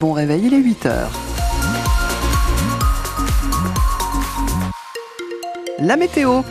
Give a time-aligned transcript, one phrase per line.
[0.00, 1.10] Bon réveil, il est 8 heures.
[5.80, 6.42] La météo.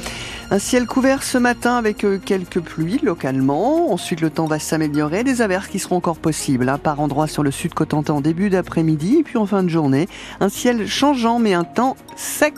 [0.50, 3.92] Un ciel couvert ce matin avec euh, quelques pluies localement.
[3.92, 5.26] Ensuite, le temps va s'améliorer.
[5.26, 8.50] Des averses qui seront encore possibles hein, par endroits sur le sud Cotentin en début
[8.50, 10.08] d'après-midi et puis en fin de journée.
[10.40, 12.54] Un ciel changeant mais un temps sec.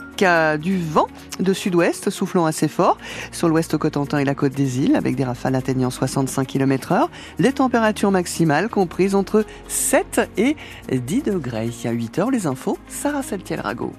[0.60, 1.06] Du vent
[1.38, 2.98] de sud-ouest soufflant assez fort
[3.32, 7.10] sur l'ouest Cotentin et la côte des îles avec des rafales atteignant 65 km heure.
[7.38, 10.56] Les températures maximales comprises entre 7 et
[10.92, 11.70] 10 degrés.
[11.86, 13.94] À 8 heures, les infos, Sarah Saltiel-Rago.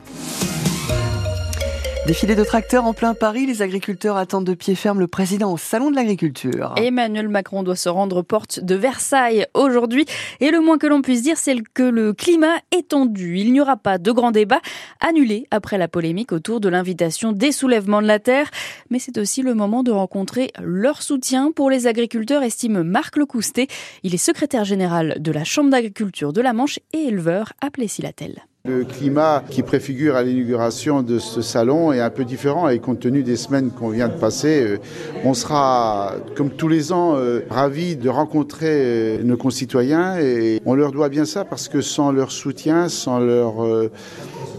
[2.08, 5.58] Défilé de tracteurs en plein Paris, les agriculteurs attendent de pied ferme le président au
[5.58, 6.74] Salon de l'Agriculture.
[6.76, 10.08] Emmanuel Macron doit se rendre porte de Versailles aujourd'hui
[10.40, 13.38] et le moins que l'on puisse dire, c'est que le climat est tendu.
[13.38, 14.62] Il n'y aura pas de grand débat
[15.00, 18.50] annulé après la polémique autour de l'invitation des soulèvements de la terre,
[18.90, 23.68] mais c'est aussi le moment de rencontrer leur soutien pour les agriculteurs, estime Marc Lecoustet.
[24.02, 28.42] Il est secrétaire général de la Chambre d'agriculture de la Manche et éleveur à Plessis-Latel.
[28.64, 33.00] Le climat qui préfigure à l'inauguration de ce salon est un peu différent et compte
[33.00, 34.78] tenu des semaines qu'on vient de passer, euh,
[35.26, 40.76] on sera, comme tous les ans, euh, ravis de rencontrer euh, nos concitoyens et on
[40.76, 43.56] leur doit bien ça parce que sans leur soutien, sans leur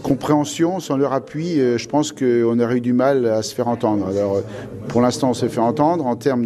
[0.01, 4.07] compréhension, sans leur appui, je pense qu'on aurait eu du mal à se faire entendre.
[4.93, 6.45] Pour l'instant, on s'est fait entendre en termes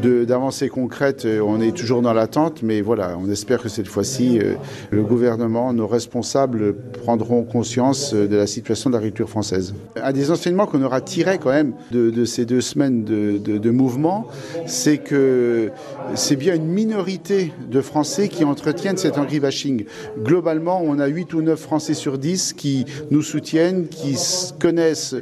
[0.00, 4.38] d'avancées concrètes, euh, on est toujours dans l'attente, mais voilà, on espère que cette fois-ci,
[4.38, 4.54] euh,
[4.90, 9.74] le gouvernement, nos responsables prendront conscience euh, de la situation de l'agriculture française.
[10.00, 14.28] Un des enseignements qu'on aura tiré quand même de, ces deux semaines de, mouvement,
[14.66, 15.72] c'est que
[16.14, 19.84] c'est bien une minorité de Français qui entretiennent cet agribashing.
[20.22, 24.16] Globalement, on a 8 ou 9 Français sur 10 qui nous soutiennent, qui
[24.60, 25.16] connaissent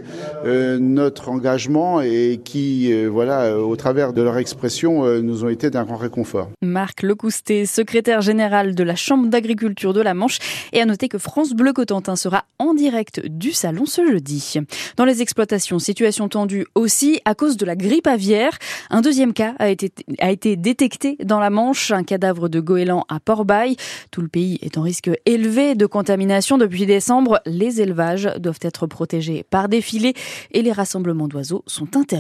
[0.45, 5.85] notre engagement et qui, voilà, au travers de leur expression, euh, nous ont été d'un
[5.85, 6.51] grand réconfort.
[6.63, 10.39] Marc Lecoustet, secrétaire général de la Chambre d'agriculture de la Manche,
[10.73, 14.55] et à noter que France Bleu Cotentin sera en direct du salon ce jeudi.
[14.97, 18.59] Dans les exploitations, situation tendue aussi à cause de la grippe aviaire.
[18.91, 23.05] Un deuxième cas a été, a été détecté dans la Manche, un cadavre de goéland
[23.09, 23.77] à Port-Bail.
[24.11, 27.41] Tout le pays est en risque élevé de contamination depuis décembre.
[27.47, 30.15] Les élevages doivent être protégés par des filets
[30.53, 32.16] et les rassemblements d'oiseaux sont interdits.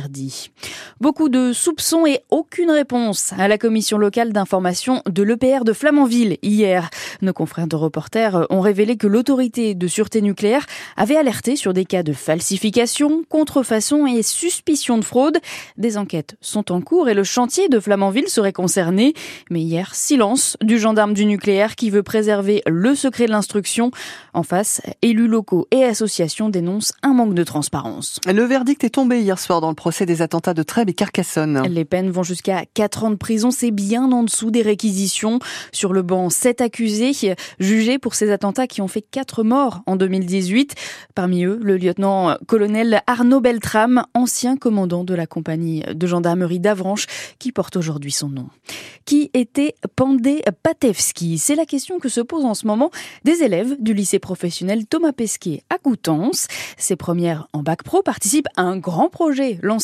[1.01, 6.39] Beaucoup de soupçons et aucune réponse à la commission locale d'information de l'EPR de Flamanville
[6.43, 6.91] hier.
[7.23, 11.85] Nos confrères de reporters ont révélé que l'autorité de sûreté nucléaire avait alerté sur des
[11.85, 15.39] cas de falsification, contrefaçon et suspicion de fraude.
[15.77, 19.15] Des enquêtes sont en cours et le chantier de Flamanville serait concerné.
[19.51, 23.91] Mais hier, silence du gendarme du nucléaire qui veut préserver le secret de l'instruction.
[24.35, 28.21] En face, élus locaux et associations dénoncent un manque de transparence.
[28.27, 31.63] Le verdict est tombé hier soir dans le procès des attentats de Trèbes et Carcassonne.
[31.69, 33.53] Les peines vont jusqu'à 4 ans de prison.
[33.53, 35.39] C'est bien en dessous des réquisitions.
[35.71, 37.13] Sur le banc, 7 accusés
[37.61, 40.75] jugés pour ces attentats qui ont fait 4 morts en 2018.
[41.15, 47.07] Parmi eux, le lieutenant-colonel Arnaud Beltrame, ancien commandant de la compagnie de gendarmerie d'Avranches,
[47.39, 48.49] qui porte aujourd'hui son nom.
[49.05, 51.39] Qui était Pandé Patevski?
[51.39, 52.91] C'est la question que se posent en ce moment
[53.23, 56.49] des élèves du lycée professionnel Thomas Pesquet à Coutances.
[56.77, 59.76] Ces premières en bac pro participent à un grand projet lancé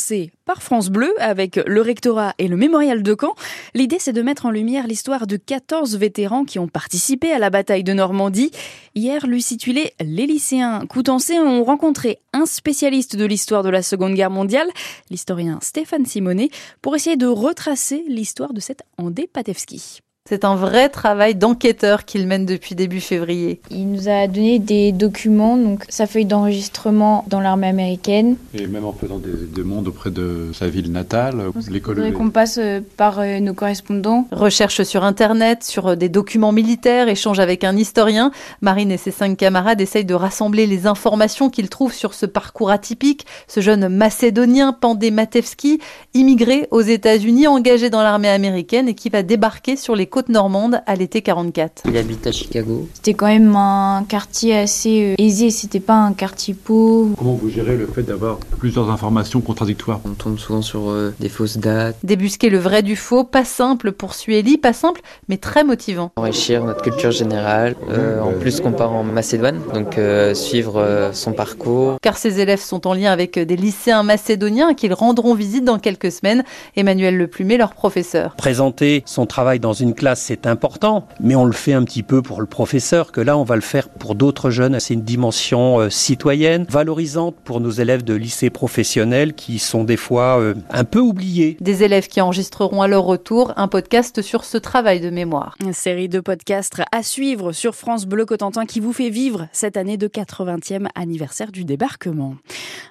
[0.44, 3.34] par France Bleu avec le rectorat et le mémorial de Caen.
[3.74, 7.50] L'idée, c'est de mettre en lumière l'histoire de 14 vétérans qui ont participé à la
[7.50, 8.50] bataille de Normandie.
[8.94, 14.30] Hier, situé les lycéens coutancés ont rencontré un spécialiste de l'histoire de la Seconde Guerre
[14.30, 14.68] mondiale,
[15.10, 20.00] l'historien Stéphane Simonet, pour essayer de retracer l'histoire de cet Andé Patevski.
[20.30, 23.60] C'est un vrai travail d'enquêteur qu'il mène depuis début février.
[23.72, 28.36] Il nous a donné des documents, donc sa feuille d'enregistrement dans l'armée américaine.
[28.54, 32.12] Et même un peu dans des demandes auprès de sa ville natale, l'école.
[32.12, 34.28] qu'on passe euh, par euh, nos correspondants.
[34.30, 38.30] Recherche sur Internet, sur euh, des documents militaires, échange avec un historien.
[38.60, 42.70] Marine et ses cinq camarades essayent de rassembler les informations qu'ils trouvent sur ce parcours
[42.70, 43.26] atypique.
[43.48, 45.80] Ce jeune Macédonien, Pandé Matevski,
[46.14, 50.82] immigré aux États-Unis, engagé dans l'armée américaine et qui va débarquer sur les côte normande
[50.86, 51.84] à l'été 44.
[51.88, 52.86] Il habite à Chicago.
[52.92, 57.16] C'était quand même un quartier assez euh, aisé, c'était pas un quartier pauvre.
[57.16, 60.00] Comment vous gérez le fait d'avoir plusieurs informations contradictoires?
[60.04, 61.96] On tombe souvent sur euh, des fausses dates.
[62.04, 66.12] Débusquer le vrai du faux, pas simple pour Sueli, pas simple, mais très motivant.
[66.16, 69.98] Enrichir notre culture générale, euh, en plus qu'on part en Macédoine, donc
[70.34, 71.96] suivre son parcours.
[72.02, 76.12] Car ces élèves sont en lien avec des lycéens macédoniens qu'ils rendront visite dans quelques
[76.12, 76.44] semaines.
[76.76, 78.34] Emmanuel Leplumet, leur professeur.
[78.36, 82.22] Présenter son travail dans une classe, c'est important, mais on le fait un petit peu
[82.22, 84.78] pour le professeur, que là, on va le faire pour d'autres jeunes.
[84.80, 89.96] C'est une dimension euh, citoyenne, valorisante pour nos élèves de lycée professionnel qui sont des
[89.96, 91.56] fois euh, un peu oubliés.
[91.60, 95.56] Des élèves qui enregistreront à leur retour un podcast sur ce travail de mémoire.
[95.60, 99.76] Une série de podcasts à suivre sur France Bleu Cotentin qui vous fait vivre cette
[99.76, 102.34] année de 80e anniversaire du débarquement.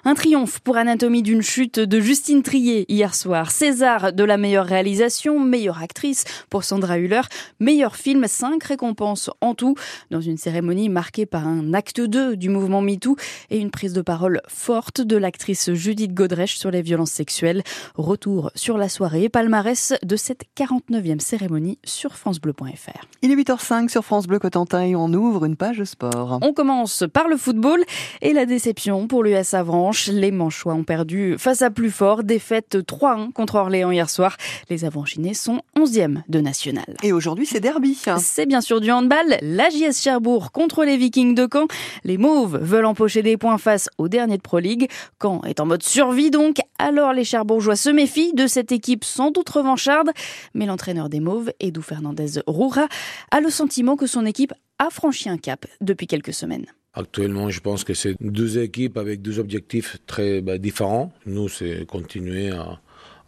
[0.04, 3.50] Un triomphe pour Anatomie d'une chute de Justine Trier hier soir.
[3.50, 7.22] César de la meilleure réalisation, meilleure actrice pour Sandra Hüller,
[7.60, 9.74] meilleur film, cinq récompenses en tout
[10.10, 13.16] dans une cérémonie marquée par un acte 2 du mouvement MeToo
[13.50, 17.62] et une prise de parole forte de l'actrice Judith Godrèche sur les violences sexuelles.
[17.94, 23.06] Retour sur la soirée et palmarès de cette 49e cérémonie sur francebleu.fr.
[23.22, 26.38] Il est 8h05 sur France Bleu Cotentin et on ouvre une page sport.
[26.42, 27.82] On commence par le football
[28.20, 30.08] et la déception pour l'US Avranches.
[30.08, 34.36] Les Manchois ont perdu face à plus fort, défaite 3-1 contre Orléans hier soir.
[34.70, 36.91] Les Avranchinés sont 11e de national.
[37.02, 37.98] Et aujourd'hui, c'est derby.
[38.18, 39.38] C'est bien sûr du handball.
[39.42, 41.66] La JS Cherbourg contre les Vikings de Caen.
[42.04, 44.88] Les Mauves veulent empocher des points face au dernier de Pro League.
[45.20, 46.56] Caen est en mode survie donc.
[46.78, 50.10] Alors les Cherbourgeois se méfient de cette équipe sans doute revancharde.
[50.54, 52.88] Mais l'entraîneur des Mauves, Edou Fernandez Roura,
[53.30, 56.66] a le sentiment que son équipe a franchi un cap depuis quelques semaines.
[56.94, 61.12] Actuellement, je pense que c'est deux équipes avec deux objectifs très bah, différents.
[61.24, 62.80] Nous, c'est continuer à,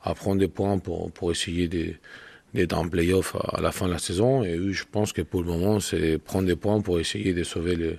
[0.02, 1.66] à, prendre des points pour, pour essayer
[2.54, 4.42] d'être en play-off à la fin de la saison.
[4.42, 7.42] Et eux, je pense que pour le moment, c'est prendre des points pour essayer de
[7.42, 7.98] sauver, le,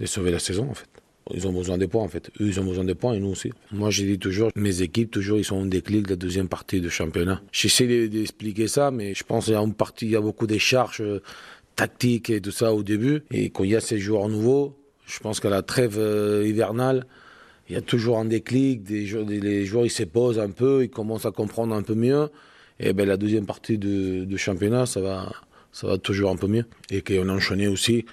[0.00, 0.88] de sauver la saison, en fait.
[1.34, 2.30] Ils ont besoin des points, en fait.
[2.40, 3.52] Eux, ils ont besoin des points et nous aussi.
[3.70, 6.80] Moi, j'ai dit toujours, mes équipes, toujours, ils sont en déclic de la deuxième partie
[6.80, 7.42] du championnat.
[7.52, 10.46] J'essaie d'expliquer ça, mais je pense qu'il y a une partie, il y a beaucoup
[10.46, 11.22] de charges euh,
[11.76, 13.22] tactiques et tout ça au début.
[13.30, 14.74] Et quand il y a ces joueurs nouveaux,
[15.06, 17.06] je pense qu'à la trêve euh, hivernale,
[17.68, 20.90] il y a toujours un déclic, des les joueurs ils se posent un peu, ils
[20.90, 22.28] commencent à comprendre un peu mieux.
[22.80, 25.32] Et ben la deuxième partie du championnat, ça va,
[25.72, 26.64] ça va toujours un peu mieux.
[26.90, 28.04] Et qu'on a enchaîné aussi.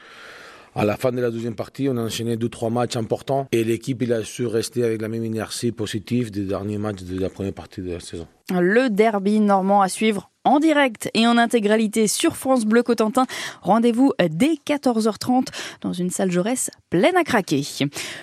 [0.77, 3.47] À la fin de la deuxième partie, on a enchaîné deux, trois matchs importants.
[3.53, 7.17] Et l'équipe, il a su rester avec la même inertie positive des derniers matchs de
[7.17, 8.27] la première partie de la saison.
[8.53, 13.25] Le derby normand à suivre en direct et en intégralité sur France Bleu Cotentin.
[13.61, 15.47] Rendez-vous dès 14h30
[15.81, 17.63] dans une salle Jaurès pleine à craquer.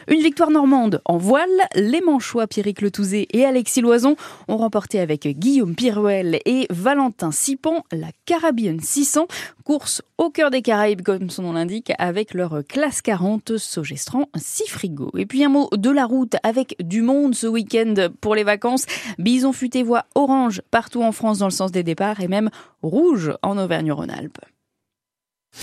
[0.08, 1.48] Une victoire normande en voile.
[1.74, 4.16] Les Manchois Pierrick Letouzé et Alexis Loison
[4.48, 9.26] ont remporté avec Guillaume Pirouel et Valentin Sipan la Caribbean 600.
[9.64, 14.68] Course au cœur des Caraïbes, comme son nom l'indique, avec leur classe 40 Sogestran 6
[14.68, 15.10] frigo.
[15.16, 18.86] Et puis un mot de la route avec du monde ce week-end pour les vacances.
[19.18, 22.50] Bison futé voix orange partout en France dans le sens des départs et même
[22.82, 24.38] rouge en Auvergne-Rhône-Alpes.